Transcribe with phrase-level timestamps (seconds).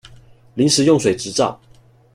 [0.55, 1.61] 臨時用水執照